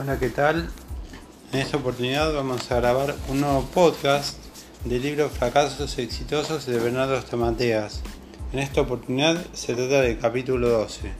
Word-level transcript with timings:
Hola, 0.00 0.18
¿qué 0.18 0.30
tal? 0.30 0.70
En 1.52 1.60
esta 1.60 1.76
oportunidad 1.76 2.32
vamos 2.32 2.72
a 2.72 2.76
grabar 2.76 3.14
un 3.28 3.42
nuevo 3.42 3.66
podcast 3.66 4.38
del 4.86 5.02
libro 5.02 5.28
Fracasos 5.28 5.98
Exitosos 5.98 6.64
de 6.64 6.78
Bernardo 6.78 7.20
Stamateas. 7.20 8.00
En 8.54 8.60
esta 8.60 8.80
oportunidad 8.80 9.36
se 9.52 9.74
trata 9.74 10.00
del 10.00 10.18
capítulo 10.18 10.70
12. 10.70 11.12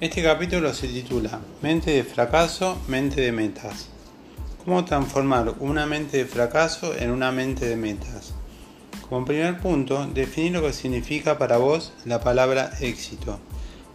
Este 0.00 0.22
capítulo 0.22 0.72
se 0.72 0.88
titula 0.88 1.40
Mente 1.60 1.90
de 1.90 2.02
fracaso, 2.02 2.80
mente 2.88 3.20
de 3.20 3.32
metas. 3.32 3.88
¿Cómo 4.64 4.86
transformar 4.86 5.56
una 5.60 5.84
mente 5.84 6.16
de 6.16 6.24
fracaso 6.24 6.96
en 6.96 7.10
una 7.10 7.30
mente 7.30 7.66
de 7.66 7.76
metas? 7.76 8.32
Como 9.10 9.26
primer 9.26 9.60
punto, 9.60 10.06
definir 10.06 10.52
lo 10.52 10.62
que 10.62 10.72
significa 10.72 11.36
para 11.36 11.58
vos 11.58 11.92
la 12.06 12.22
palabra 12.22 12.70
éxito. 12.80 13.38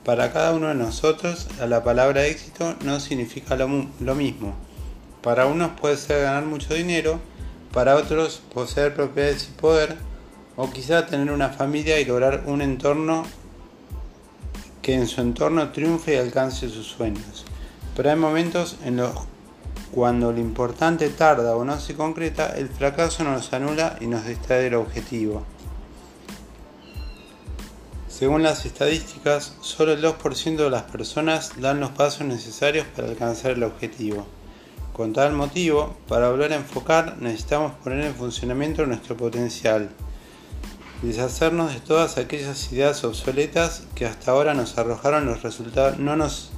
Para 0.07 0.31
cada 0.31 0.53
uno 0.53 0.69
de 0.69 0.75
nosotros, 0.75 1.49
la 1.59 1.83
palabra 1.83 2.27
éxito 2.27 2.75
no 2.85 3.01
significa 3.01 3.57
lo, 3.57 4.15
mismo. 4.15 4.55
Para 5.21 5.47
unos 5.47 5.71
puede 5.71 5.97
ser 5.97 6.23
ganar 6.23 6.45
mucho 6.45 6.73
dinero, 6.73 7.19
para 7.73 7.97
otros 7.97 8.41
poseer 8.53 8.95
propiedades 8.95 9.49
y 9.49 9.59
poder, 9.59 9.97
o 10.55 10.71
quizá 10.71 11.07
tener 11.07 11.29
una 11.29 11.49
familia 11.49 11.99
y 11.99 12.05
lograr 12.05 12.43
un 12.45 12.61
entorno 12.61 13.23
que 14.81 14.93
en 14.93 15.07
su 15.07 15.19
entorno 15.19 15.73
triunfe 15.73 16.13
y 16.13 16.17
alcance 16.19 16.69
sus 16.69 16.87
sueños. 16.87 17.43
Pero 17.93 18.09
hay 18.09 18.15
momentos 18.15 18.77
en 18.85 18.95
los 18.95 19.11
cuando 19.91 20.31
lo 20.31 20.39
importante 20.39 21.09
tarda 21.09 21.57
o 21.57 21.65
no 21.65 21.81
se 21.81 21.95
concreta, 21.95 22.55
el 22.55 22.69
fracaso 22.69 23.25
nos 23.25 23.51
anula 23.51 23.97
y 23.99 24.07
nos 24.07 24.25
distrae 24.25 24.63
del 24.63 24.75
objetivo. 24.75 25.43
Según 28.17 28.41
las 28.41 28.65
estadísticas, 28.65 29.53
solo 29.61 29.91
el 29.91 30.01
2% 30.01 30.55
de 30.55 30.71
las 30.71 30.81
personas 30.81 31.51
dan 31.61 31.79
los 31.79 31.91
pasos 31.91 32.25
necesarios 32.25 32.87
para 32.95 33.09
alcanzar 33.09 33.51
el 33.51 33.61
objetivo. 33.61 34.25
Con 34.91 35.13
tal 35.13 35.33
motivo, 35.33 35.95
para 36.07 36.31
volver 36.31 36.51
a 36.51 36.55
enfocar, 36.55 37.17
necesitamos 37.19 37.73
poner 37.83 38.03
en 38.03 38.15
funcionamiento 38.15 38.87
nuestro 38.87 39.15
potencial, 39.15 39.91
deshacernos 41.03 41.75
de 41.75 41.79
todas 41.79 42.17
aquellas 42.17 42.73
ideas 42.73 43.03
obsoletas 43.03 43.83
que 43.93 44.07
hasta 44.07 44.31
ahora 44.31 44.55
nos 44.55 44.79
arrojaron 44.79 45.27
los 45.27 45.43
resultados, 45.43 45.99
no 45.99 46.15
nos 46.15 46.49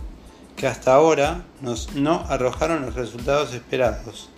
que 0.55 0.65
hasta 0.65 0.93
ahora 0.93 1.43
nos 1.59 1.93
no 1.93 2.23
arrojaron 2.29 2.85
los 2.85 2.95
resultados 2.95 3.53
esperados 3.53 4.29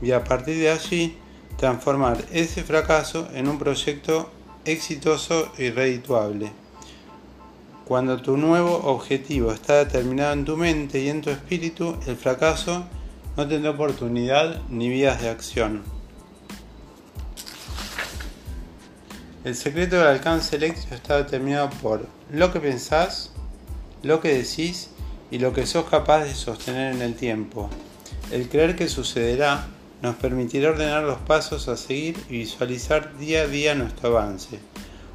y 0.00 0.12
a 0.12 0.24
partir 0.24 0.56
de 0.56 0.70
allí 0.70 1.18
transformar 1.58 2.24
ese 2.32 2.64
fracaso 2.64 3.28
en 3.34 3.48
un 3.48 3.58
proyecto 3.58 4.30
exitoso 4.64 5.52
y 5.58 5.70
redituable. 5.70 6.52
Cuando 7.84 8.22
tu 8.22 8.36
nuevo 8.36 8.76
objetivo 8.84 9.52
está 9.52 9.84
determinado 9.84 10.32
en 10.32 10.44
tu 10.44 10.56
mente 10.56 11.00
y 11.00 11.10
en 11.10 11.20
tu 11.20 11.30
espíritu, 11.30 11.96
el 12.06 12.16
fracaso 12.16 12.84
no 13.36 13.46
tendrá 13.46 13.72
oportunidad 13.72 14.62
ni 14.70 14.88
vías 14.88 15.20
de 15.20 15.28
acción. 15.28 15.82
El 19.44 19.54
secreto 19.54 19.96
del 19.96 20.06
alcance 20.06 20.58
del 20.58 20.70
éxito 20.70 20.94
está 20.94 21.18
determinado 21.18 21.68
por 21.82 22.06
lo 22.30 22.50
que 22.50 22.60
pensás, 22.60 23.30
lo 24.02 24.20
que 24.20 24.34
decís 24.34 24.88
y 25.30 25.38
lo 25.38 25.52
que 25.52 25.66
sos 25.66 25.84
capaz 25.84 26.24
de 26.24 26.34
sostener 26.34 26.94
en 26.94 27.02
el 27.02 27.14
tiempo. 27.14 27.68
El 28.30 28.48
creer 28.48 28.76
que 28.76 28.88
sucederá 28.88 29.66
nos 30.04 30.16
permitirá 30.16 30.68
ordenar 30.68 31.02
los 31.02 31.16
pasos 31.20 31.66
a 31.68 31.78
seguir 31.78 32.22
y 32.28 32.40
visualizar 32.40 33.16
día 33.16 33.40
a 33.40 33.46
día 33.46 33.74
nuestro 33.74 34.10
avance. 34.10 34.58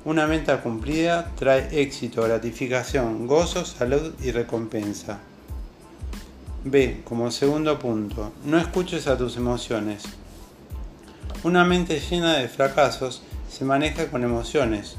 Una 0.03 0.25
meta 0.25 0.63
cumplida 0.63 1.29
trae 1.37 1.79
éxito, 1.79 2.23
gratificación, 2.23 3.27
gozo, 3.27 3.65
salud 3.65 4.15
y 4.23 4.31
recompensa. 4.31 5.19
B. 6.63 7.01
Como 7.03 7.29
segundo 7.29 7.77
punto, 7.77 8.33
no 8.45 8.57
escuches 8.57 9.05
a 9.05 9.15
tus 9.15 9.37
emociones. 9.37 10.05
Una 11.43 11.63
mente 11.65 11.99
llena 11.99 12.37
de 12.37 12.49
fracasos 12.49 13.21
se 13.47 13.65
maneja 13.65 14.09
con 14.09 14.23
emociones. 14.23 14.95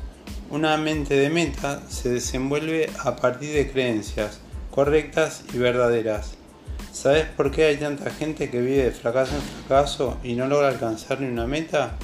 Una 0.50 0.76
mente 0.76 1.16
de 1.16 1.30
meta 1.30 1.82
se 1.88 2.10
desenvuelve 2.10 2.88
a 3.04 3.16
partir 3.16 3.52
de 3.54 3.72
creencias, 3.72 4.38
correctas 4.70 5.42
y 5.52 5.58
verdaderas. 5.58 6.39
¿Sabes 6.92 7.26
por 7.26 7.50
qué 7.50 7.64
hay 7.64 7.76
tanta 7.76 8.10
gente 8.10 8.50
que 8.50 8.60
vive 8.60 8.84
de 8.84 8.90
fracaso 8.90 9.34
en 9.34 9.42
fracaso 9.42 10.18
y 10.24 10.34
no 10.34 10.46
logra 10.46 10.68
alcanzar 10.68 11.20
ni 11.20 11.28
una 11.28 11.46
meta? 11.46 11.96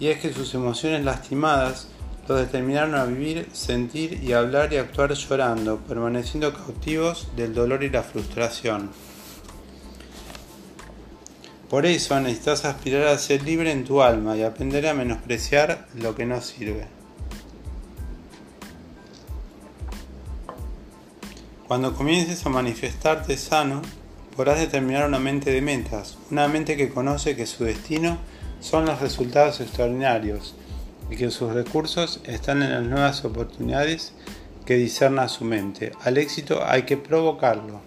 Y 0.00 0.08
es 0.08 0.18
que 0.18 0.32
sus 0.32 0.52
emociones 0.54 1.04
lastimadas 1.04 1.88
los 2.28 2.40
determinaron 2.40 2.94
a 2.94 3.04
vivir, 3.04 3.48
sentir 3.52 4.20
y 4.22 4.32
hablar 4.32 4.72
y 4.72 4.78
actuar 4.78 5.12
llorando, 5.14 5.78
permaneciendo 5.78 6.52
cautivos 6.52 7.28
del 7.36 7.54
dolor 7.54 7.84
y 7.84 7.90
la 7.90 8.02
frustración. 8.02 8.90
Por 11.70 11.86
eso 11.86 12.18
necesitas 12.20 12.64
aspirar 12.64 13.08
a 13.08 13.18
ser 13.18 13.42
libre 13.42 13.70
en 13.70 13.84
tu 13.84 14.02
alma 14.02 14.36
y 14.36 14.42
aprender 14.42 14.86
a 14.86 14.94
menospreciar 14.94 15.86
lo 15.94 16.14
que 16.14 16.26
no 16.26 16.40
sirve. 16.40 16.93
Cuando 21.74 21.92
comiences 21.92 22.46
a 22.46 22.50
manifestarte 22.50 23.36
sano, 23.36 23.82
podrás 24.36 24.60
determinar 24.60 25.08
una 25.08 25.18
mente 25.18 25.50
de 25.50 25.60
metas, 25.60 26.16
una 26.30 26.46
mente 26.46 26.76
que 26.76 26.88
conoce 26.88 27.34
que 27.34 27.46
su 27.46 27.64
destino 27.64 28.18
son 28.60 28.86
los 28.86 29.00
resultados 29.00 29.60
extraordinarios 29.60 30.54
y 31.10 31.16
que 31.16 31.32
sus 31.32 31.52
recursos 31.52 32.20
están 32.26 32.62
en 32.62 32.70
las 32.70 32.84
nuevas 32.84 33.24
oportunidades 33.24 34.12
que 34.64 34.76
discerna 34.76 35.26
su 35.26 35.44
mente. 35.44 35.90
Al 36.04 36.16
éxito 36.16 36.64
hay 36.64 36.84
que 36.84 36.96
provocarlo. 36.96 37.80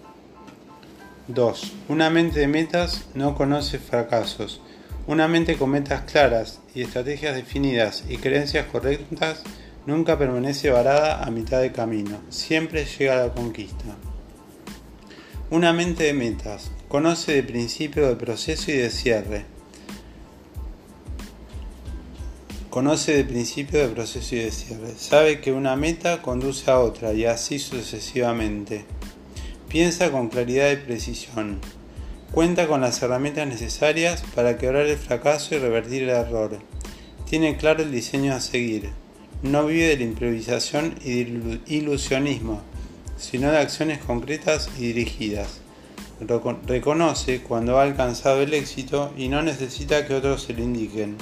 2. 1.28 1.72
Una 1.88 2.10
mente 2.10 2.40
de 2.40 2.46
metas 2.46 3.06
no 3.14 3.34
conoce 3.34 3.78
fracasos. 3.78 4.60
Una 5.06 5.28
mente 5.28 5.56
con 5.56 5.70
metas 5.70 6.02
claras 6.02 6.60
y 6.74 6.82
estrategias 6.82 7.34
definidas 7.34 8.04
y 8.06 8.18
creencias 8.18 8.66
correctas 8.66 9.44
Nunca 9.88 10.18
permanece 10.18 10.68
varada 10.68 11.24
a 11.24 11.30
mitad 11.30 11.62
de 11.62 11.72
camino, 11.72 12.20
siempre 12.28 12.84
llega 12.84 13.14
a 13.14 13.26
la 13.28 13.32
conquista. 13.32 13.96
Una 15.48 15.72
mente 15.72 16.04
de 16.04 16.12
metas, 16.12 16.70
conoce 16.88 17.32
de 17.32 17.42
principio, 17.42 18.06
de 18.06 18.16
proceso 18.16 18.70
y 18.70 18.74
de 18.74 18.90
cierre. 18.90 19.46
Conoce 22.68 23.16
de 23.16 23.24
principio, 23.24 23.80
de 23.80 23.88
proceso 23.88 24.36
y 24.36 24.40
de 24.40 24.50
cierre. 24.50 24.92
Sabe 24.94 25.40
que 25.40 25.52
una 25.52 25.74
meta 25.74 26.20
conduce 26.20 26.70
a 26.70 26.80
otra 26.80 27.14
y 27.14 27.24
así 27.24 27.58
sucesivamente. 27.58 28.84
Piensa 29.70 30.10
con 30.10 30.28
claridad 30.28 30.70
y 30.70 30.76
precisión. 30.76 31.60
Cuenta 32.32 32.66
con 32.66 32.82
las 32.82 33.00
herramientas 33.00 33.48
necesarias 33.48 34.22
para 34.34 34.58
quebrar 34.58 34.84
el 34.84 34.98
fracaso 34.98 35.54
y 35.54 35.58
revertir 35.60 36.02
el 36.02 36.10
error. 36.10 36.58
Tiene 37.24 37.56
claro 37.56 37.82
el 37.82 37.90
diseño 37.90 38.34
a 38.34 38.40
seguir 38.40 39.07
no 39.42 39.66
vive 39.66 39.88
de 39.88 39.96
la 39.98 40.04
improvisación 40.04 40.96
y 41.04 41.24
del 41.24 41.60
ilusionismo, 41.66 42.60
sino 43.16 43.50
de 43.50 43.58
acciones 43.58 43.98
concretas 43.98 44.68
y 44.78 44.92
dirigidas. 44.92 45.60
Reconoce 46.66 47.42
cuando 47.42 47.78
ha 47.78 47.82
alcanzado 47.82 48.42
el 48.42 48.52
éxito 48.52 49.12
y 49.16 49.28
no 49.28 49.42
necesita 49.42 50.06
que 50.06 50.14
otros 50.14 50.42
se 50.42 50.54
lo 50.54 50.62
indiquen. 50.62 51.16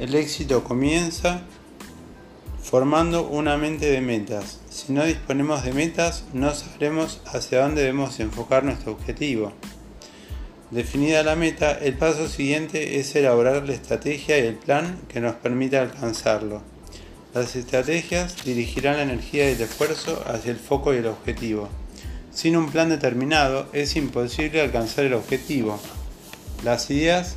El 0.00 0.14
éxito 0.14 0.64
comienza 0.64 1.42
formando 2.60 3.28
una 3.28 3.56
mente 3.56 3.86
de 3.86 4.00
metas. 4.00 4.60
Si 4.68 4.92
no 4.92 5.04
disponemos 5.04 5.64
de 5.64 5.72
metas, 5.72 6.24
no 6.34 6.52
sabremos 6.54 7.20
hacia 7.26 7.62
dónde 7.62 7.82
debemos 7.82 8.18
enfocar 8.20 8.64
nuestro 8.64 8.92
objetivo. 8.92 9.52
Definida 10.70 11.22
la 11.22 11.34
meta, 11.34 11.72
el 11.72 11.94
paso 11.94 12.28
siguiente 12.28 12.98
es 12.98 13.14
elaborar 13.16 13.66
la 13.66 13.72
estrategia 13.72 14.38
y 14.38 14.46
el 14.46 14.56
plan 14.56 14.98
que 15.08 15.20
nos 15.20 15.36
permita 15.36 15.80
alcanzarlo. 15.80 16.62
Las 17.34 17.56
estrategias 17.56 18.42
dirigirán 18.44 18.96
la 18.96 19.02
energía 19.02 19.50
y 19.50 19.54
el 19.54 19.60
esfuerzo 19.60 20.24
hacia 20.26 20.50
el 20.50 20.58
foco 20.58 20.94
y 20.94 20.98
el 20.98 21.06
objetivo. 21.06 21.68
Sin 22.32 22.56
un 22.56 22.70
plan 22.70 22.88
determinado 22.88 23.66
es 23.72 23.96
imposible 23.96 24.60
alcanzar 24.60 25.04
el 25.04 25.14
objetivo. 25.14 25.78
Las 26.64 26.90
ideas 26.90 27.36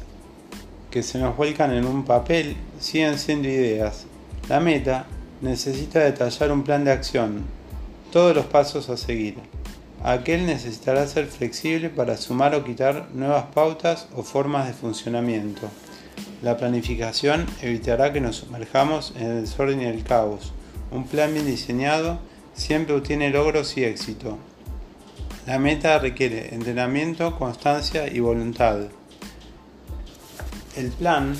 que 0.92 1.04
se 1.04 1.20
nos 1.20 1.36
vuelcan 1.36 1.74
en 1.74 1.86
un 1.86 2.06
papel 2.06 2.56
siguen 2.80 3.20
siendo 3.20 3.50
ideas. 3.50 4.06
La 4.48 4.60
meta 4.60 5.08
necesita 5.42 6.00
detallar 6.00 6.52
un 6.52 6.64
plan 6.64 6.86
de 6.86 6.92
acción, 6.92 7.44
todos 8.12 8.36
los 8.36 8.46
pasos 8.46 8.90
a 8.90 8.98
seguir. 8.98 9.36
Aquel 10.04 10.46
necesitará 10.46 11.06
ser 11.06 11.28
flexible 11.28 11.90
para 11.90 12.18
sumar 12.18 12.56
o 12.56 12.64
quitar 12.64 13.10
nuevas 13.14 13.46
pautas 13.54 14.08
o 14.16 14.24
formas 14.24 14.68
de 14.68 14.74
funcionamiento. 14.74 15.70
La 16.42 16.58
planificación 16.58 17.46
evitará 17.62 18.12
que 18.12 18.22
nos 18.22 18.38
sumerjamos 18.38 19.14
en 19.16 19.28
el 19.28 19.42
desorden 19.42 19.82
y 19.82 19.86
el 19.86 20.04
caos. 20.04 20.54
Un 20.90 21.06
plan 21.06 21.34
bien 21.34 21.46
diseñado 21.46 22.20
siempre 22.54 22.96
obtiene 22.96 23.30
logros 23.30 23.78
y 23.78 23.84
éxito. 23.84 24.38
La 25.46 25.60
meta 25.60 26.00
requiere 26.00 26.54
entrenamiento, 26.56 27.38
constancia 27.38 28.12
y 28.12 28.20
voluntad. 28.20 28.80
El 30.76 30.92
plan 30.92 31.36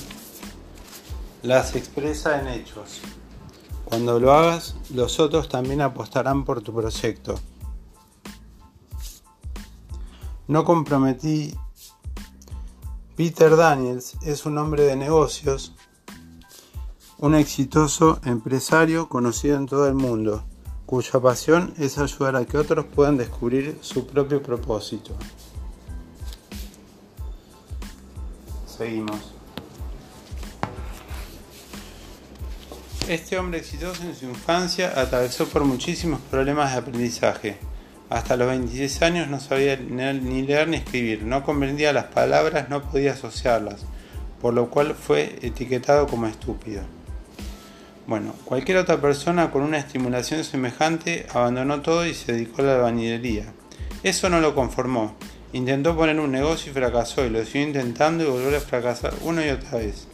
las 1.42 1.76
expresa 1.76 2.40
en 2.40 2.48
hechos. 2.48 3.02
Cuando 3.86 4.20
lo 4.20 4.32
hagas, 4.34 4.76
los 4.94 5.20
otros 5.20 5.50
también 5.50 5.82
apostarán 5.82 6.46
por 6.46 6.62
tu 6.62 6.74
proyecto. 6.74 7.40
No 10.48 10.64
comprometí. 10.64 11.54
Peter 13.22 13.56
Daniels 13.56 14.16
es 14.24 14.48
un 14.48 14.58
hombre 14.58 14.82
de 14.82 14.96
negocios, 14.96 15.76
un 17.20 17.36
exitoso 17.36 18.20
empresario 18.26 19.10
conocido 19.10 19.58
en 19.58 19.68
todo 19.68 19.88
el 19.88 19.94
mundo, 19.94 20.44
cuya 20.88 21.20
pasión 21.20 21.72
es 21.78 22.00
ayudar 22.00 22.36
a 22.36 22.46
que 22.46 22.58
otros 22.58 22.86
puedan 22.86 23.18
descubrir 23.18 23.78
su 23.82 24.08
propio 24.08 24.42
propósito. 24.42 25.16
Seguimos. 28.66 29.20
Este 33.08 33.38
hombre 33.38 33.60
exitoso 33.60 34.02
en 34.02 34.16
su 34.16 34.26
infancia 34.26 35.00
atravesó 35.00 35.46
por 35.46 35.64
muchísimos 35.64 36.20
problemas 36.22 36.72
de 36.72 36.80
aprendizaje. 36.80 37.71
Hasta 38.12 38.36
los 38.36 38.50
26 38.50 39.04
años 39.04 39.30
no 39.30 39.40
sabía 39.40 39.78
ni 39.78 40.42
leer 40.42 40.68
ni 40.68 40.76
escribir, 40.76 41.24
no 41.24 41.46
comprendía 41.46 41.94
las 41.94 42.08
palabras, 42.08 42.68
no 42.68 42.82
podía 42.82 43.14
asociarlas, 43.14 43.86
por 44.42 44.54
lo 44.54 44.70
cual 44.70 44.96
fue 44.96 45.40
etiquetado 45.42 46.08
como 46.08 46.28
estúpido. 46.28 46.82
Bueno, 48.08 48.34
cualquier 48.44 48.80
otra 48.80 49.00
persona 49.00 49.50
con 49.50 49.62
una 49.62 49.78
estimulación 49.78 50.44
semejante 50.44 51.26
abandonó 51.34 51.82
todo 51.82 52.06
y 52.06 52.14
se 52.14 52.34
dedicó 52.34 52.62
a 52.62 52.66
la 52.66 52.76
albañilería. 52.76 53.46
Eso 54.04 54.30
no 54.30 54.42
lo 54.42 54.56
conformó. 54.56 55.16
Intentó 55.54 55.96
poner 55.96 56.20
un 56.20 56.34
negocio 56.34 56.70
y 56.70 56.76
fracasó 56.76 57.26
y 57.26 57.30
lo 57.30 57.46
siguió 57.46 57.62
intentando 57.62 58.26
y 58.26 58.28
volvió 58.28 58.58
a 58.58 58.60
fracasar 58.60 59.14
una 59.22 59.48
y 59.48 59.52
otra 59.52 59.78
vez. 59.78 60.10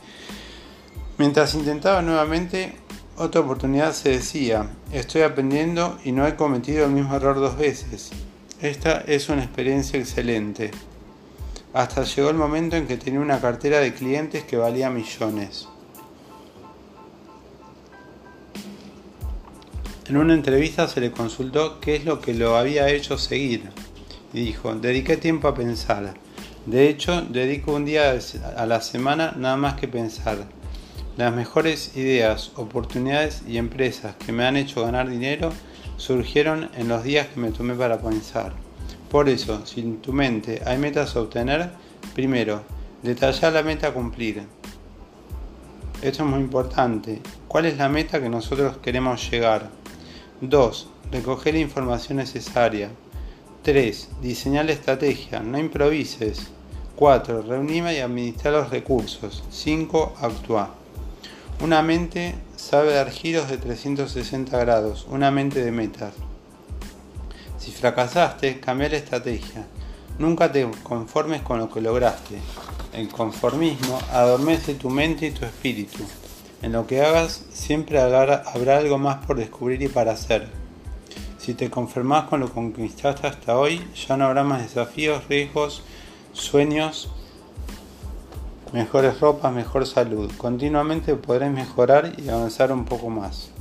Mientras 1.18 1.56
intentaba 1.56 2.04
nuevamente, 2.04 2.76
otra 3.18 3.42
oportunidad 3.42 3.94
se 3.94 4.10
decía, 4.10 4.70
estoy 4.92 5.24
aprendiendo 5.24 5.98
y 6.04 6.12
no 6.12 6.28
he 6.28 6.36
cometido 6.36 6.86
el 6.86 6.92
mismo 6.92 7.16
error 7.16 7.36
dos 7.36 7.58
veces. 7.58 8.12
Esta 8.62 9.02
es 9.02 9.30
una 9.30 9.44
experiencia 9.44 10.00
excelente. 10.00 10.72
Hasta 11.74 12.04
llegó 12.04 12.30
el 12.30 12.36
momento 12.38 12.76
en 12.76 12.88
que 12.88 12.98
tenía 12.98 13.20
una 13.20 13.42
cartera 13.42 13.80
de 13.80 13.94
clientes 13.94 14.44
que 14.44 14.58
valía 14.58 14.90
millones. 14.90 15.68
En 20.08 20.18
una 20.18 20.34
entrevista 20.34 20.88
se 20.88 21.02
le 21.02 21.12
consultó 21.12 21.80
qué 21.80 21.96
es 21.96 22.06
lo 22.06 22.22
que 22.22 22.34
lo 22.34 22.56
había 22.56 22.90
hecho 22.90 23.18
seguir. 23.18 23.70
Y 24.32 24.42
dijo, 24.42 24.74
dediqué 24.76 25.18
tiempo 25.18 25.48
a 25.48 25.56
pensar. 25.56 26.14
De 26.66 26.88
hecho, 26.88 27.24
dedico 27.24 27.74
un 27.74 27.86
día 27.86 28.18
a 28.56 28.66
la 28.66 28.82
semana 28.82 29.34
nada 29.38 29.58
más 29.58 29.76
que 29.76 29.88
pensar. 29.88 30.57
Las 31.18 31.34
mejores 31.34 31.98
ideas, 31.98 32.52
oportunidades 32.58 33.42
y 33.48 33.58
empresas 33.58 34.16
que 34.18 34.32
me 34.32 34.46
han 34.46 34.56
hecho 34.56 34.84
ganar 34.84 35.10
dinero 35.10 35.50
surgieron 35.98 36.70
en 36.76 36.88
los 36.88 37.04
días 37.04 37.26
que 37.26 37.40
me 37.40 37.50
tomé 37.50 37.74
para 37.74 37.98
pensar. 37.98 38.54
Por 39.10 39.28
eso, 39.28 39.66
si 39.66 39.82
en 39.82 39.98
tu 39.98 40.14
mente 40.14 40.62
hay 40.64 40.78
metas 40.78 41.16
a 41.16 41.22
obtener, 41.22 41.72
primero, 42.14 42.62
detalla 43.02 43.50
la 43.50 43.64
meta 43.64 43.88
a 43.88 43.94
cumplir. 43.94 44.44
Esto 46.04 46.24
es 46.24 46.30
muy 46.30 46.40
importante. 46.40 47.20
¿Cuál 47.48 47.66
es 47.66 47.78
la 47.78 47.90
meta 47.90 48.22
que 48.22 48.30
nosotros 48.30 48.78
queremos 48.78 49.32
llegar? 49.32 49.72
2. 50.42 50.90
Recoger 51.12 51.56
la 51.56 51.62
información 51.62 52.18
necesaria. 52.18 52.92
3. 53.64 54.10
Diseñar 54.22 54.66
la 54.66 54.74
estrategia, 54.74 55.40
no 55.40 55.58
improvises. 55.58 56.52
4. 56.96 57.42
Reunir 57.42 57.86
y 57.86 58.02
administrar 58.02 58.54
los 58.54 58.70
recursos. 58.70 59.44
5. 59.50 60.14
Actuar. 60.22 60.87
Una 61.60 61.82
mente 61.82 62.36
sabe 62.56 62.94
dar 62.94 63.10
giros 63.10 63.50
de 63.50 63.58
360 63.58 64.60
grados, 64.60 65.08
una 65.10 65.32
mente 65.32 65.66
de 65.66 65.72
metas. 65.72 66.14
Si 67.58 67.72
fracasaste, 67.72 68.60
cambia 68.60 68.90
la 68.90 68.98
estrategia. 68.98 69.66
Nunca 70.20 70.52
te 70.52 70.70
conformes 70.84 71.42
con 71.42 71.58
lo 71.58 71.68
que 71.68 71.82
lograste. 71.82 72.38
El 72.94 73.10
conformismo 73.10 74.00
adormece 74.12 74.76
tu 74.76 74.92
mente 74.92 75.26
y 75.26 75.32
tu 75.32 75.46
espíritu. 75.46 76.04
En 76.62 76.74
lo 76.74 76.86
que 76.86 77.02
hagas 77.02 77.46
siempre 77.52 78.00
habrá 78.00 78.78
algo 78.78 79.00
más 79.00 79.26
por 79.26 79.38
descubrir 79.38 79.82
y 79.82 79.88
para 79.88 80.12
hacer. 80.12 80.48
Si 81.40 81.56
te 81.56 81.72
conformas 81.72 82.26
con 82.26 82.40
lo 82.40 82.54
conquistaste 82.54 83.26
hasta 83.26 83.58
hoy, 83.58 83.82
ya 84.08 84.16
no 84.16 84.26
habrá 84.26 84.44
más 84.44 84.62
desafíos, 84.62 85.28
riesgos, 85.28 85.82
sueños, 86.34 87.10
mejores 88.74 89.20
ropas, 89.20 89.54
mejor 89.54 89.86
salud. 89.86 90.32
Continuamente 90.38 91.16
podrás 91.16 91.52
mejorar 91.52 92.14
y 92.18 92.30
avanzar 92.30 92.72
un 92.72 92.86
poco 92.86 93.10
más. 93.10 93.52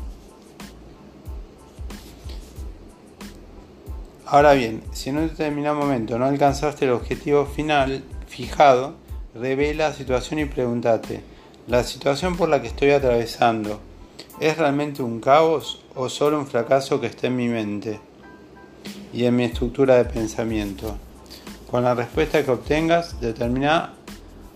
Ahora 4.28 4.54
bien, 4.54 4.82
si 4.92 5.10
en 5.10 5.18
un 5.18 5.28
determinado 5.28 5.76
momento 5.76 6.18
no 6.18 6.24
alcanzaste 6.24 6.84
el 6.84 6.90
objetivo 6.90 7.46
final 7.46 8.02
fijado, 8.26 8.94
revela 9.34 9.90
la 9.90 9.94
situación 9.94 10.40
y 10.40 10.46
pregúntate, 10.46 11.22
la 11.68 11.84
situación 11.84 12.36
por 12.36 12.48
la 12.48 12.60
que 12.60 12.66
estoy 12.66 12.90
atravesando, 12.90 13.80
¿es 14.40 14.58
realmente 14.58 15.02
un 15.02 15.20
caos 15.20 15.84
o 15.94 16.08
solo 16.08 16.38
un 16.38 16.46
fracaso 16.46 17.00
que 17.00 17.06
está 17.06 17.28
en 17.28 17.36
mi 17.36 17.48
mente 17.48 18.00
y 19.12 19.24
en 19.26 19.36
mi 19.36 19.44
estructura 19.44 19.94
de 19.94 20.06
pensamiento? 20.06 20.96
Con 21.70 21.84
la 21.84 21.94
respuesta 21.94 22.44
que 22.44 22.50
obtengas, 22.50 23.20
determina 23.20 23.94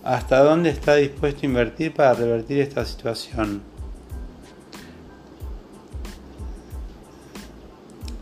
hasta 0.03 0.39
dónde 0.39 0.69
está 0.69 0.95
dispuesto 0.95 1.41
a 1.43 1.45
invertir 1.45 1.93
para 1.93 2.13
revertir 2.13 2.59
esta 2.59 2.85
situación. 2.85 3.61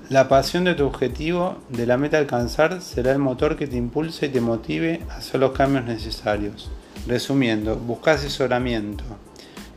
La 0.09 0.27
pasión 0.27 0.63
de 0.63 0.73
tu 0.73 0.87
objetivo, 0.87 1.59
de 1.69 1.85
la 1.85 1.95
meta 1.97 2.17
a 2.17 2.21
alcanzar, 2.21 2.81
será 2.81 3.11
el 3.11 3.19
motor 3.19 3.55
que 3.55 3.67
te 3.67 3.77
impulse 3.77 4.25
y 4.25 4.29
te 4.29 4.41
motive 4.41 5.01
a 5.09 5.17
hacer 5.17 5.39
los 5.39 5.51
cambios 5.51 5.85
necesarios. 5.85 6.71
Resumiendo, 7.05 7.75
busca 7.75 8.13
asesoramiento. 8.13 9.03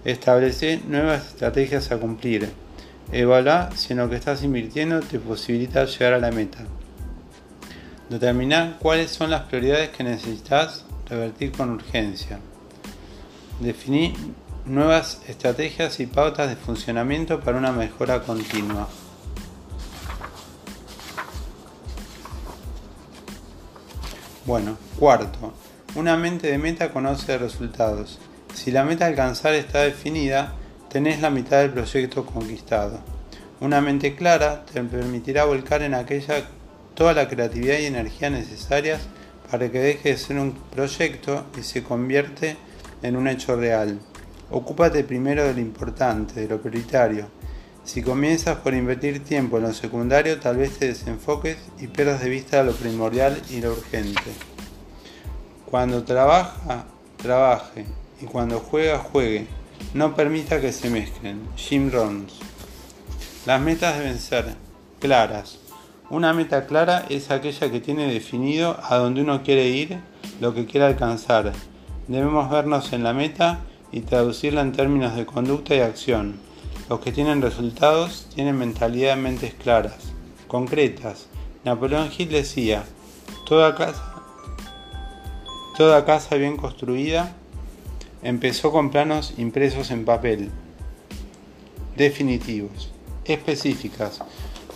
Establece 0.07 0.81
nuevas 0.89 1.27
estrategias 1.29 1.93
a 1.93 1.99
cumplir. 1.99 2.49
Evalúa 3.13 3.71
si 3.77 3.93
en 3.93 3.99
lo 3.99 4.09
que 4.09 4.17
estás 4.17 4.43
invirtiendo 4.43 5.01
te 5.01 5.19
posibilita 5.19 5.85
llegar 5.85 6.15
a 6.15 6.19
la 6.19 6.31
meta. 6.31 6.61
Determina 8.09 8.79
cuáles 8.79 9.11
son 9.11 9.31
las 9.31 9.43
prioridades 9.43 9.91
que 9.91 10.03
necesitas 10.03 10.87
revertir 11.13 11.53
con 11.53 11.71
urgencia. 11.71 12.41
Definir 13.61 14.15
nuevas 14.65 15.21
estrategias 15.29 16.01
y 16.01 16.07
pautas 16.07 16.49
de 16.49 16.57
funcionamiento 16.57 17.41
para 17.41 17.59
una 17.59 17.71
mejora 17.71 18.23
continua. 18.23 18.89
Bueno, 24.47 24.77
cuarto, 24.99 25.53
una 25.95 26.17
mente 26.17 26.49
de 26.49 26.59
meta 26.59 26.91
conoce 26.93 27.37
resultados. 27.37 28.19
Si 28.55 28.71
la 28.71 28.85
meta 28.85 29.05
a 29.05 29.09
alcanzar 29.09 29.55
está 29.55 29.81
definida, 29.81 30.55
tenés 30.89 31.21
la 31.21 31.31
mitad 31.31 31.59
del 31.59 31.71
proyecto 31.71 32.25
conquistado. 32.25 33.01
Una 33.61 33.81
mente 33.81 34.17
clara 34.17 34.65
te 34.65 34.83
permitirá 34.83 35.45
volcar 35.45 35.83
en 35.83 35.95
aquella 35.95 36.45
toda 36.95 37.13
la 37.13 37.29
creatividad 37.29 37.79
y 37.79 37.87
energía 37.87 38.31
necesarias 38.31 39.03
para 39.53 39.71
que 39.71 39.81
deje 39.81 40.09
de 40.09 40.17
ser 40.17 40.39
un 40.39 40.53
proyecto 40.53 41.45
y 41.59 41.63
se 41.63 41.83
convierte 41.83 42.57
en 43.03 43.17
un 43.17 43.29
hecho 43.29 43.55
real. 43.55 44.01
Ocúpate 44.51 45.05
primero 45.05 45.45
de 45.45 45.53
lo 45.53 45.61
importante, 45.61 46.41
de 46.41 46.49
lo 46.49 46.63
prioritario. 46.63 47.27
Si 47.85 48.03
comienzas 48.03 48.57
por 48.57 48.73
invertir 48.73 49.23
tiempo 49.23 49.59
en 49.59 49.65
lo 49.65 49.75
secundario, 49.75 50.41
tal 50.41 50.57
vez 50.57 50.79
te 50.79 50.87
desenfoques 50.87 51.59
y 51.79 51.89
pierdas 51.89 52.23
de 52.23 52.31
vista 52.31 52.63
lo 52.63 52.73
primordial 52.73 53.43
y 53.51 53.61
lo 53.61 53.73
urgente. 53.73 54.33
Cuando 55.67 56.03
trabaja, 56.03 56.87
trabaje. 57.19 57.85
Y 58.23 58.25
cuando 58.25 58.59
juega, 58.59 59.01
juegue. 59.01 59.49
No 59.93 60.17
permita 60.17 60.63
que 60.63 60.73
se 60.73 60.89
mezclen. 60.89 61.47
Jim 61.57 61.91
Rohns. 61.93 62.39
Las 63.45 63.61
metas 63.61 63.99
deben 63.99 64.19
ser 64.19 64.55
claras. 64.99 65.62
Una 66.13 66.35
meta 66.35 66.67
clara 66.67 67.07
es 67.09 67.31
aquella 67.31 67.71
que 67.71 67.81
tiene 67.81 68.13
definido 68.13 68.79
a 68.83 68.99
dónde 68.99 69.23
uno 69.23 69.43
quiere 69.43 69.69
ir, 69.69 69.99
lo 70.43 70.53
que 70.53 70.67
quiere 70.67 70.85
alcanzar. 70.85 71.55
Debemos 72.07 72.51
vernos 72.51 72.93
en 72.93 73.03
la 73.03 73.15
meta 73.15 73.61
y 73.93 74.03
traducirla 74.03 74.61
en 74.61 74.73
términos 74.73 75.17
de 75.17 75.25
conducta 75.25 75.75
y 75.75 75.81
acción. 75.81 76.39
Los 76.91 77.01
que 77.01 77.13
tienen 77.13 77.41
resultados 77.41 78.27
tienen 78.35 78.59
mentalidad 78.59 79.17
de 79.17 79.23
mentes 79.23 79.55
claras, 79.55 80.13
concretas. 80.49 81.29
Napoleón 81.65 82.11
Hill 82.15 82.29
decía, 82.29 82.85
toda 83.47 83.75
casa 83.75 84.13
Toda 85.79 86.05
casa 86.05 86.35
bien 86.35 86.59
construida 86.59 87.35
empezó 88.23 88.71
con 88.71 88.91
planos 88.91 89.33
impresos 89.39 89.91
en 89.91 90.05
papel, 90.05 90.51
definitivos, 91.97 92.93
específicas. 93.25 94.21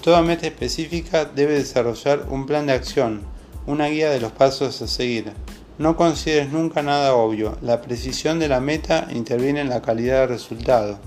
Toda 0.07 0.23
meta 0.23 0.47
específica 0.47 1.25
debe 1.25 1.55
desarrollar 1.55 2.27
un 2.31 2.47
plan 2.47 2.67
de 2.67 2.75
acción, 2.75 3.23
una 3.67 3.89
guía 3.89 4.09
de 4.09 4.21
los 4.21 4.31
pasos 4.31 4.81
a 4.81 4.87
seguir. 4.87 5.33
No 5.79 5.97
consideres 5.97 6.53
nunca 6.53 6.81
nada 6.81 7.13
obvio. 7.15 7.59
La 7.61 7.83
precisión 7.83 8.39
de 8.39 8.47
la 8.47 8.61
meta 8.61 9.09
interviene 9.11 9.63
en 9.63 9.69
la 9.69 9.83
calidad 9.83 10.21
del 10.21 10.29
resultado. 10.29 11.01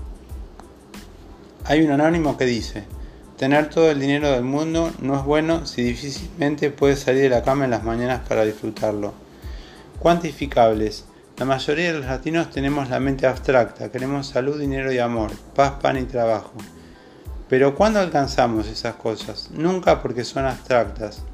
Hay 1.64 1.80
un 1.80 1.92
anónimo 1.92 2.36
que 2.36 2.44
dice, 2.44 2.84
tener 3.38 3.70
todo 3.70 3.90
el 3.90 4.00
dinero 4.00 4.32
del 4.32 4.44
mundo 4.44 4.92
no 5.00 5.16
es 5.16 5.24
bueno 5.24 5.64
si 5.64 5.82
difícilmente 5.82 6.68
puedes 6.68 7.00
salir 7.00 7.22
de 7.22 7.30
la 7.30 7.42
cama 7.42 7.64
en 7.64 7.70
las 7.70 7.84
mañanas 7.84 8.20
para 8.28 8.44
disfrutarlo. 8.44 9.14
Cuantificables. 9.98 11.06
La 11.38 11.46
mayoría 11.46 11.90
de 11.90 12.00
los 12.00 12.06
latinos 12.06 12.50
tenemos 12.50 12.90
la 12.90 13.00
mente 13.00 13.26
abstracta, 13.26 13.90
queremos 13.90 14.26
salud, 14.26 14.60
dinero 14.60 14.92
y 14.92 14.98
amor, 14.98 15.30
paz, 15.54 15.72
pan 15.80 15.96
y 15.96 16.02
trabajo. 16.02 16.52
Pero 17.50 17.74
¿cuándo 17.74 17.98
alcanzamos 17.98 18.68
esas 18.68 18.94
cosas? 18.94 19.50
Nunca 19.50 20.00
porque 20.00 20.22
son 20.22 20.46
abstractas. 20.46 21.24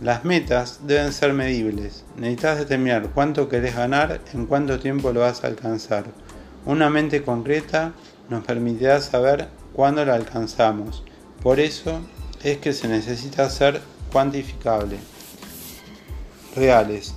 Las 0.00 0.24
metas 0.24 0.80
deben 0.82 1.12
ser 1.12 1.34
medibles. 1.34 2.04
Necesitas 2.16 2.58
determinar 2.58 3.10
cuánto 3.14 3.48
querés 3.48 3.76
ganar, 3.76 4.20
en 4.34 4.46
cuánto 4.46 4.80
tiempo 4.80 5.12
lo 5.12 5.20
vas 5.20 5.44
a 5.44 5.46
alcanzar. 5.46 6.04
Una 6.64 6.90
mente 6.90 7.22
concreta 7.22 7.92
nos 8.28 8.44
permitirá 8.44 9.00
saber 9.00 9.46
cuándo 9.72 10.04
la 10.04 10.14
alcanzamos. 10.14 11.04
Por 11.44 11.60
eso 11.60 12.00
es 12.42 12.58
que 12.58 12.72
se 12.72 12.88
necesita 12.88 13.48
ser 13.48 13.80
cuantificable. 14.12 14.98
Reales, 16.56 17.14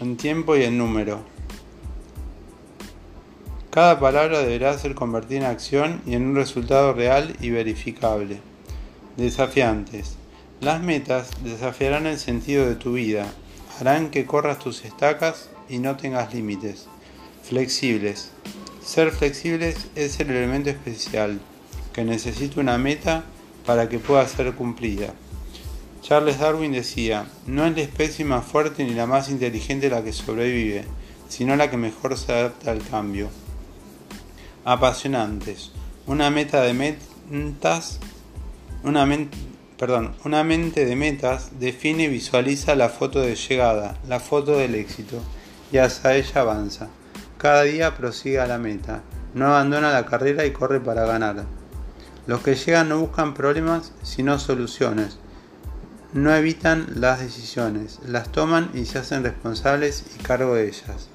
en 0.00 0.16
tiempo 0.16 0.56
y 0.56 0.64
en 0.64 0.78
número. 0.78 1.31
Cada 3.72 3.98
palabra 3.98 4.40
deberá 4.40 4.76
ser 4.76 4.94
convertida 4.94 5.38
en 5.38 5.46
acción 5.46 6.02
y 6.04 6.12
en 6.12 6.26
un 6.26 6.36
resultado 6.36 6.92
real 6.92 7.34
y 7.40 7.48
verificable. 7.48 8.38
Desafiantes. 9.16 10.16
Las 10.60 10.82
metas 10.82 11.30
desafiarán 11.42 12.06
el 12.06 12.18
sentido 12.18 12.68
de 12.68 12.74
tu 12.74 12.92
vida, 12.92 13.24
harán 13.80 14.10
que 14.10 14.26
corras 14.26 14.58
tus 14.58 14.84
estacas 14.84 15.48
y 15.70 15.78
no 15.78 15.96
tengas 15.96 16.34
límites. 16.34 16.86
Flexibles. 17.44 18.32
Ser 18.84 19.10
flexibles 19.10 19.86
es 19.96 20.20
el 20.20 20.28
elemento 20.28 20.68
especial 20.68 21.40
que 21.94 22.04
necesita 22.04 22.60
una 22.60 22.76
meta 22.76 23.24
para 23.64 23.88
que 23.88 23.98
pueda 23.98 24.28
ser 24.28 24.52
cumplida. 24.52 25.14
Charles 26.02 26.40
Darwin 26.40 26.72
decía, 26.72 27.24
no 27.46 27.64
es 27.64 27.74
la 27.74 27.80
especie 27.80 28.26
más 28.26 28.44
fuerte 28.44 28.84
ni 28.84 28.92
la 28.92 29.06
más 29.06 29.30
inteligente 29.30 29.88
la 29.88 30.04
que 30.04 30.12
sobrevive, 30.12 30.84
sino 31.30 31.56
la 31.56 31.70
que 31.70 31.78
mejor 31.78 32.18
se 32.18 32.32
adapta 32.32 32.70
al 32.70 32.82
cambio. 32.82 33.30
Apasionantes. 34.64 35.72
Una 36.06 36.30
meta 36.30 36.62
de 36.62 36.72
metas, 36.72 37.98
una, 38.84 39.08
perdón, 39.76 40.14
una 40.24 40.44
mente 40.44 40.84
de 40.86 40.94
metas 40.94 41.50
define 41.58 42.04
y 42.04 42.08
visualiza 42.08 42.76
la 42.76 42.88
foto 42.88 43.20
de 43.20 43.34
llegada, 43.34 43.98
la 44.06 44.20
foto 44.20 44.56
del 44.56 44.76
éxito, 44.76 45.20
y 45.72 45.78
hacia 45.78 46.14
ella 46.14 46.42
avanza. 46.42 46.90
Cada 47.38 47.64
día 47.64 47.96
prosigue 47.96 48.38
a 48.38 48.46
la 48.46 48.58
meta, 48.58 49.02
no 49.34 49.46
abandona 49.46 49.90
la 49.90 50.06
carrera 50.06 50.46
y 50.46 50.52
corre 50.52 50.78
para 50.78 51.06
ganar. 51.06 51.44
Los 52.28 52.40
que 52.42 52.54
llegan 52.54 52.88
no 52.88 53.00
buscan 53.00 53.34
problemas, 53.34 53.90
sino 54.04 54.38
soluciones. 54.38 55.18
No 56.12 56.32
evitan 56.36 56.86
las 56.94 57.18
decisiones, 57.18 57.98
las 58.06 58.30
toman 58.30 58.70
y 58.74 58.84
se 58.84 59.00
hacen 59.00 59.24
responsables 59.24 60.04
y 60.14 60.22
cargo 60.22 60.54
de 60.54 60.68
ellas. 60.68 61.08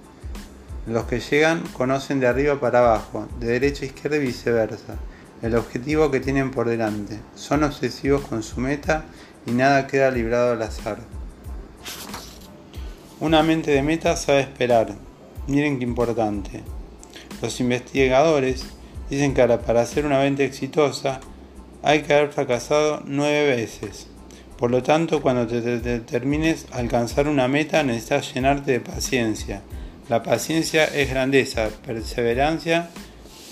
Los 0.87 1.05
que 1.05 1.19
llegan 1.19 1.63
conocen 1.73 2.19
de 2.19 2.27
arriba 2.27 2.59
para 2.59 2.79
abajo, 2.79 3.27
de 3.39 3.47
derecha 3.47 3.83
a 3.83 3.87
izquierda 3.87 4.17
y 4.17 4.21
viceversa, 4.21 4.95
el 5.41 5.55
objetivo 5.55 6.09
que 6.09 6.21
tienen 6.21 6.51
por 6.51 6.69
delante. 6.69 7.19
Son 7.35 7.63
obsesivos 7.63 8.21
con 8.21 8.41
su 8.41 8.61
meta 8.61 9.03
y 9.45 9.51
nada 9.51 9.85
queda 9.85 10.11
librado 10.11 10.53
al 10.53 10.61
azar. 10.61 10.99
Una 13.19 13.43
mente 13.43 13.71
de 13.71 13.83
meta 13.83 14.15
sabe 14.15 14.41
esperar, 14.41 14.95
Miren 15.47 15.79
qué 15.79 15.85
importante. 15.85 16.61
Los 17.41 17.59
investigadores 17.61 18.65
dicen 19.09 19.33
que 19.33 19.45
para 19.45 19.81
hacer 19.81 20.05
una 20.05 20.19
venta 20.19 20.43
exitosa 20.43 21.21
hay 21.83 22.01
que 22.01 22.13
haber 22.13 22.33
fracasado 22.33 23.01
nueve 23.05 23.55
veces. 23.55 24.07
Por 24.57 24.71
lo 24.71 24.83
tanto, 24.83 25.21
cuando 25.21 25.47
te 25.47 25.61
determines 25.61 26.65
alcanzar 26.71 27.27
una 27.27 27.47
meta 27.47 27.83
necesitas 27.83 28.33
llenarte 28.33 28.73
de 28.73 28.79
paciencia. 28.81 29.61
La 30.09 30.23
paciencia 30.23 30.85
es 30.85 31.09
grandeza, 31.09 31.69
perseverancia 31.85 32.89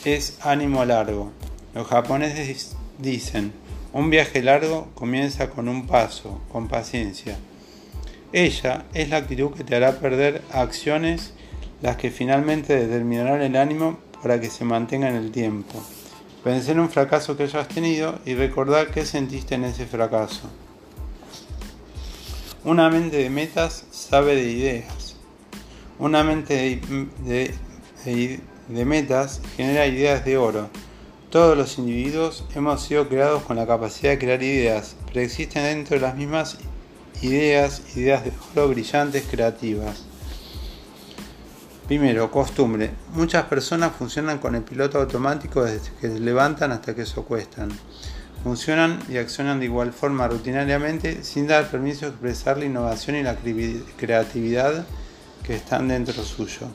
es 0.05 0.37
ánimo 0.41 0.85
largo. 0.85 1.33
Los 1.73 1.87
japoneses 1.87 2.77
dicen, 2.97 3.51
un 3.91 4.09
viaje 4.09 4.41
largo 4.41 4.87
comienza 4.95 5.49
con 5.49 5.67
un 5.67 5.85
paso, 5.85 6.41
con 6.49 6.69
paciencia. 6.69 7.37
Ella 8.31 8.85
es 8.93 9.09
la 9.09 9.17
actitud 9.17 9.51
que 9.51 9.65
te 9.65 9.75
hará 9.75 9.99
perder 9.99 10.43
acciones 10.53 11.33
las 11.81 11.97
que 11.97 12.09
finalmente 12.09 12.75
determinarán 12.75 13.41
el 13.41 13.57
ánimo 13.57 13.99
para 14.21 14.39
que 14.39 14.49
se 14.49 14.63
mantenga 14.63 15.09
en 15.09 15.15
el 15.15 15.31
tiempo. 15.31 15.83
En 16.45 16.79
un 16.79 16.89
fracaso 16.89 17.35
que 17.35 17.43
hayas 17.43 17.67
tenido 17.67 18.19
y 18.23 18.35
recordar 18.35 18.91
qué 18.91 19.05
sentiste 19.05 19.55
en 19.55 19.65
ese 19.65 19.85
fracaso. 19.85 20.49
Una 22.63 22.89
mente 22.89 23.17
de 23.17 23.29
metas 23.29 23.83
sabe 23.91 24.35
de 24.35 24.51
ideas. 24.51 25.04
Una 25.97 26.25
mente 26.25 26.81
de, 27.23 28.39
metas 28.67 29.39
genera 29.55 29.87
ideas 29.87 30.25
de 30.25 30.35
oro. 30.35 30.69
Todos 31.29 31.57
los 31.57 31.77
individuos 31.77 32.43
hemos 32.53 32.83
sido 32.83 33.07
creados 33.07 33.43
con 33.43 33.55
la 33.55 33.65
capacidad 33.65 34.11
de 34.11 34.19
crear 34.19 34.43
ideas, 34.43 34.97
pero 35.07 35.21
existen 35.21 35.63
dentro 35.63 35.95
de 35.95 36.01
las 36.01 36.15
mismas 36.15 36.57
ideas, 37.21 37.95
ideas 37.95 38.25
de 38.25 38.33
oro 38.53 38.67
brillantes, 38.67 39.23
creativas. 39.31 40.03
Primero, 41.87 42.29
costumbre. 42.29 42.91
Muchas 43.13 43.45
personas 43.45 43.93
funcionan 43.97 44.39
con 44.39 44.55
el 44.55 44.63
piloto 44.63 44.99
automático 44.99 45.63
desde 45.63 45.91
que 46.01 46.09
se 46.09 46.19
levantan 46.19 46.73
hasta 46.73 46.93
que 46.93 47.05
se 47.05 47.17
acuestan. 47.17 47.69
Funcionan 48.43 48.99
y 49.07 49.15
accionan 49.15 49.59
de 49.59 49.65
igual 49.65 49.93
forma 49.93 50.27
rutinariamente 50.27 51.23
sin 51.23 51.47
dar 51.47 51.71
permiso 51.71 52.01
de 52.01 52.11
expresar 52.11 52.57
la 52.57 52.65
innovación 52.65 53.15
y 53.15 53.23
la 53.23 53.37
creatividad 53.97 54.85
que 55.45 55.55
están 55.55 55.87
dentro 55.87 56.23
suyo. 56.23 56.67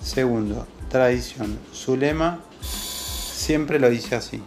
Segundo, 0.00 0.66
tradición. 0.88 1.58
Su 1.72 1.96
lema 1.96 2.40
siempre 2.62 3.78
lo 3.78 3.90
dice 3.90 4.16
así. 4.16 4.42